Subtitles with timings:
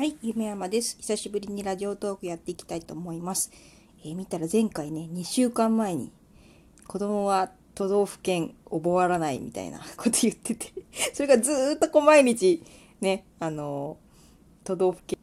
[0.00, 0.96] はい、夢山です。
[0.98, 3.52] 久しぶりにラジオトークやっていきたいと思います。
[4.02, 6.10] えー見たら前回ね、2週間前に
[6.86, 10.72] 子供は都道府県覚わらないみたいな こと言ってて、
[11.12, 12.62] それがずっとこう毎日
[13.02, 15.18] ね、あのー都道府県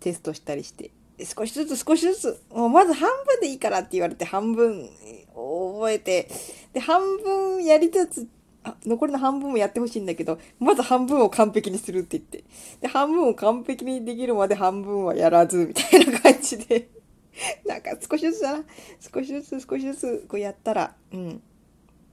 [0.00, 0.90] テストしたりして、
[1.24, 4.90] 少しずつ少しずつ、もうまず半分でいいからって言われて半分
[5.34, 6.28] 覚えて、
[6.74, 8.28] で、半分やりつつ、
[8.64, 12.44] あ残りの半分もやってほしいんだけど、まず半分を完璧にするって言って。
[12.80, 16.88] で、半分を完璧にできるまで半分はやらず、みたいな感じで。
[17.66, 18.64] なんか少しずつだな。
[19.00, 21.42] 少しずつ少しずつこうやったら、うん。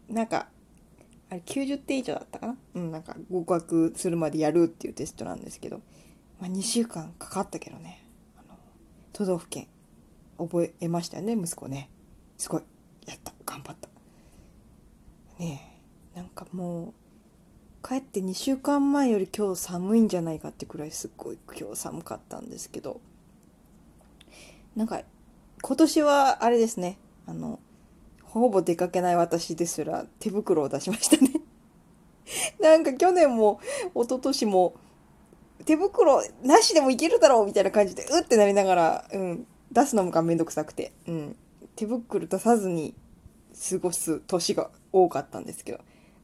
[0.08, 0.48] なんか、
[1.30, 2.58] あれ90点以上だったかな？
[2.76, 5.82] うん、なんか合格するまでやるっていうテストなんですけど、
[6.40, 8.04] まあ2週間かかったけどね。
[8.38, 8.58] あの、
[9.14, 9.68] 都道府県
[10.40, 11.92] 覚えましたよね、息子ね。
[12.38, 12.64] すごい。
[13.06, 13.34] やった。
[13.46, 13.90] 頑張った。
[15.38, 15.69] ねえ。
[16.20, 16.94] なんかも
[17.82, 23.00] う帰って2週間前より今日寒いんじゃないかってくらいすっごい今日寒かったんですけど
[24.76, 25.02] なんか
[25.62, 26.98] 今年はあれですね。
[27.26, 27.60] あの
[28.24, 31.32] ほぼ出かけない私ですら手袋を出しましたね。
[32.60, 33.62] なんか去年も
[33.96, 34.74] 一昨年も
[35.64, 41.36] 手袋なしでもいけるだろうみたいな感じでうってなりながら、うん、出すのがめんどくさくて、うん、
[41.78, 42.94] 手袋出さずに
[43.72, 45.80] 過ごす年が多かったんですけど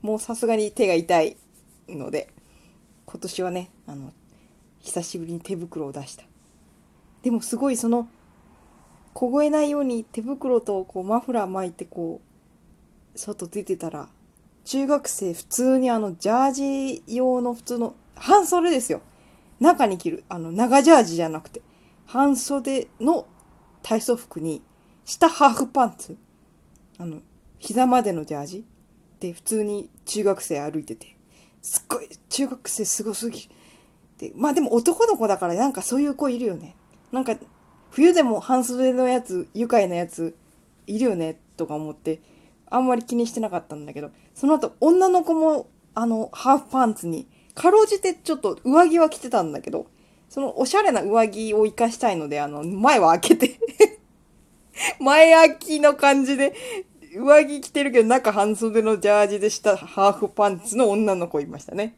[0.05, 1.35] もうさすがに手が痛い
[1.89, 2.29] ので
[3.07, 4.13] 今年はねあの
[4.79, 6.23] 久しぶりに手袋を出した。
[7.23, 8.07] でもすごいその
[9.15, 12.21] 凍えないように手袋とこうマフラー巻いてこ
[13.15, 14.07] う外出てたら
[14.63, 16.51] 中学生普通にあのジャー
[16.99, 19.01] ジ用の普通の半袖ですよ。
[19.59, 21.63] 中に着るあの長ジャージじゃなくて
[22.05, 23.25] 半袖の
[23.81, 24.61] 体操服に
[25.03, 26.15] 下ハーフパンツ。
[26.99, 27.21] あの
[27.57, 28.65] 膝までのジャージ。
[29.25, 31.15] で普通に中学生歩いてて
[31.61, 33.41] すっごい中学生すごすぎ。
[33.41, 33.49] る
[34.19, 36.75] でまあでも男の子だからなんかそういう子いるよね。
[37.11, 37.35] なんか
[37.89, 40.35] 冬でも半袖のやつ愉快なやつ
[40.85, 42.21] いるよねとか思って
[42.69, 44.11] あんまり気にしてなかったんだけど。
[44.35, 49.87] その後女の子もあのハーフパンツにかろうじてちょっと上着は着てたんだけど
[50.29, 53.59] そのおしゃれな上着を活かしたいのであの前は開けて
[54.99, 56.53] 前開きの感じで
[57.17, 61.95] 上着着てるけど中半袖のジャージで下ハーフパンツの女の子いましたね。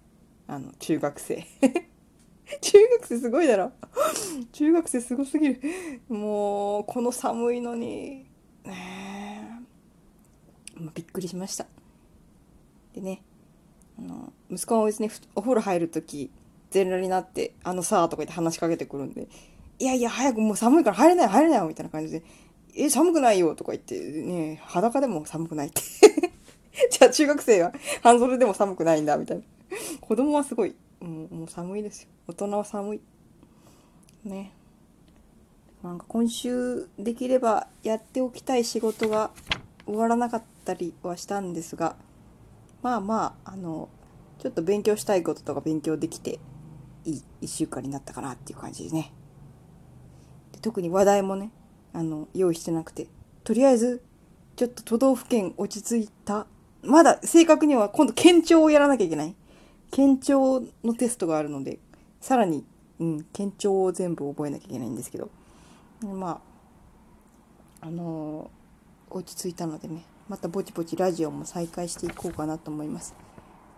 [0.47, 1.45] あの、中学生。
[2.61, 3.71] 中学生すごいだろ。
[4.53, 5.61] 中学生すごすぎる。
[6.07, 8.25] もう、この寒いのに、
[8.63, 9.61] ね
[10.93, 11.65] びっくりしました。
[12.93, 13.23] でね、
[13.97, 16.31] あの、息子も別にふお風呂入るとき、
[16.69, 19.27] 全裸になって、あのさーとか言って話しかけてくるんで、
[19.79, 22.23] いやいや、早くもう寒いから入れない入れないよみたいな感じで、
[22.77, 25.81] え、寒くないよとか言って、ね裸でも寒くないって。
[26.91, 27.73] じゃあ中学生は
[28.03, 29.43] 半袖でも寒くないんだみたいな。
[29.99, 32.09] 子供はすごい、もうもう寒いですよ。
[32.27, 33.01] 大人は寒い。
[34.23, 34.51] ね。
[35.83, 39.31] なんか今週できればやっておきたい仕事が
[39.85, 41.95] 終わらなかったりはしたんですが、
[42.81, 43.89] まあまあ、あの、
[44.39, 46.39] ちょっと勉強したいこととか勉強できて、
[47.05, 49.13] いい一週間になったかなっていう感じですね。
[50.51, 51.51] で特に話題もね、
[51.97, 53.07] あの用意してなくて。
[53.43, 54.03] とりあえず
[54.55, 56.45] ちょっと都道府県落ち着いた。
[56.83, 59.35] まだ正確には今度県庁をやらなきゃいけない。
[59.89, 61.79] 県庁のテストがあるので
[62.21, 62.63] さらに、
[62.99, 65.29] うん、県庁を全部覚えなきゃいけないんですけど。
[66.03, 66.39] ま
[67.81, 68.57] ああのー
[69.09, 73.15] 落ち着いたのでねまたぼちぼちラジオも再開していこうかなと思います。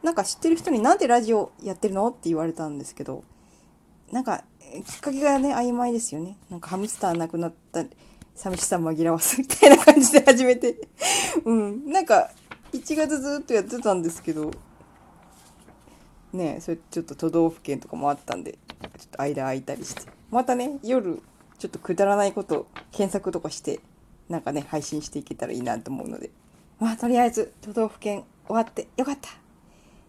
[0.01, 2.09] なんか知ってる人になんでラジオやってるの？
[2.09, 3.23] って言われたんですけど。
[4.11, 4.43] なんか
[4.85, 6.37] きっかけがね曖昧ですよね。
[6.49, 7.83] なんかハムスター亡くなった
[8.35, 10.75] 寂しさ紛らわすみたいな感じで始めて。
[11.45, 11.91] うん。
[11.91, 12.31] なんか
[12.71, 14.51] 1月ずっとやってたんですけど。
[16.31, 18.57] ねそれちょっと都道府県とかもあったんでちょ
[19.05, 20.03] っと間空いたりして。
[20.29, 21.21] またね夜
[21.57, 23.79] ちょっとくだらないこと検索とかして
[24.29, 26.29] なんかね配信していけたらいいなと思うので。
[26.79, 29.29] まあとりあえず都道府県終わってよかった。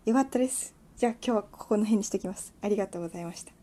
[0.04, 0.74] よかったです。
[0.96, 2.52] じゃあ今日はここの辺にしておきます。
[2.60, 3.59] ありがとうございました。